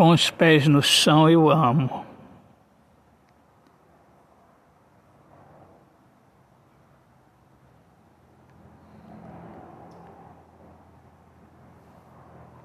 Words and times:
Com 0.00 0.08
os 0.12 0.30
pés 0.30 0.66
no 0.66 0.82
chão 0.82 1.28
eu 1.28 1.50
amo. 1.50 2.06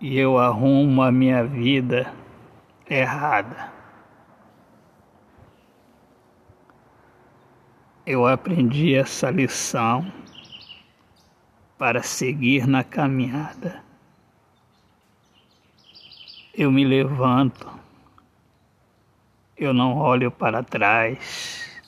E 0.00 0.16
eu 0.16 0.38
arrumo 0.38 1.02
a 1.02 1.10
minha 1.10 1.42
vida 1.42 2.14
errada. 2.88 3.72
Eu 8.06 8.24
aprendi 8.24 8.94
essa 8.94 9.32
lição 9.32 10.06
para 11.76 12.04
seguir 12.04 12.68
na 12.68 12.84
caminhada. 12.84 13.85
Eu 16.58 16.72
me 16.72 16.86
levanto, 16.86 17.68
eu 19.58 19.74
não 19.74 19.98
olho 19.98 20.30
para 20.30 20.62
trás. 20.62 21.82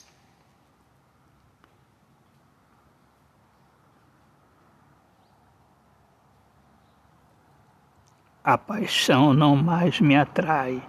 A 8.43 8.59
paixão 8.59 9.33
não 9.33 9.55
mais 9.55 9.99
me 9.99 10.15
atrai. 10.15 10.87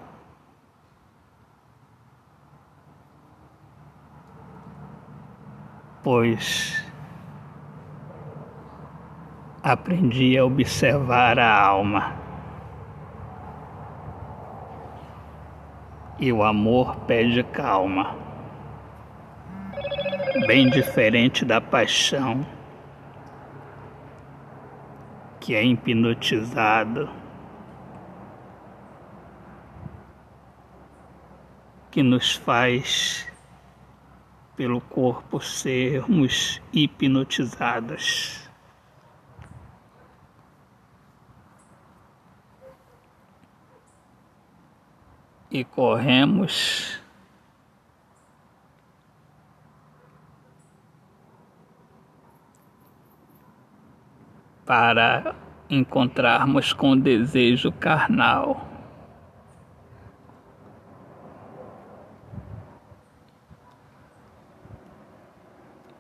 Pois 6.03 6.85
aprendi 9.63 10.37
a 10.37 10.45
observar 10.45 11.39
a 11.39 11.65
alma. 11.65 12.20
E 16.21 16.31
o 16.31 16.45
amor 16.45 16.97
pede 17.07 17.43
calma, 17.43 18.15
bem 20.47 20.69
diferente 20.69 21.47
da 21.47 21.63
paixão, 21.63 22.47
que 25.41 25.55
é 25.55 25.65
hipnotizado, 25.65 27.09
que 31.91 32.03
nos 32.03 32.35
faz, 32.37 33.27
pelo 34.55 34.83
corpo, 34.83 35.41
sermos 35.41 36.61
hipnotizados. 36.71 38.40
E 45.51 45.65
corremos 45.65 47.01
para 54.65 55.35
encontrarmos 55.69 56.73
com 56.73 56.93
o 56.93 56.97
desejo 56.97 57.73
carnal. 57.73 58.69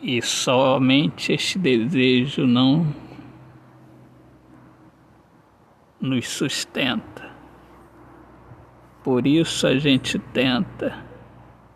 E 0.00 0.22
somente 0.22 1.32
este 1.32 1.58
desejo 1.58 2.46
não 2.46 2.94
nos 6.00 6.28
sustenta. 6.28 7.29
Por 9.02 9.26
isso 9.26 9.66
a 9.66 9.78
gente 9.78 10.18
tenta 10.18 11.02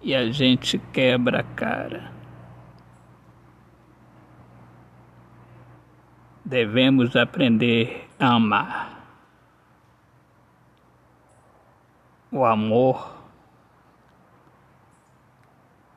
e 0.03 0.15
a 0.15 0.31
gente 0.31 0.79
quebra 0.93 1.41
a 1.41 1.43
cara. 1.43 2.13
Devemos 6.45 7.17
aprender 7.17 8.07
a 8.21 8.35
amar. 8.35 8.95
O 12.31 12.45
amor 12.45 13.15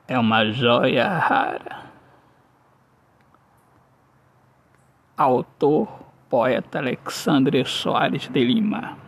é 0.06 0.18
uma 0.18 0.50
joia 0.50 1.06
rara. 1.18 1.90
Autor, 5.14 5.86
poeta 6.30 6.78
Alexandre 6.78 7.62
Soares 7.66 8.28
de 8.28 8.42
Lima. 8.42 9.07